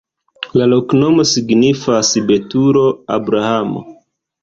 [0.59, 3.89] La loknomo signifas: betulo-Abrahamo.